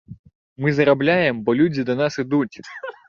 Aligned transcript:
Мы 0.63 0.71
зарабляем, 0.77 1.43
бо 1.49 1.55
людзі 1.59 1.81
да 1.91 1.97
нас 2.01 2.19
ідуць. 2.25 2.57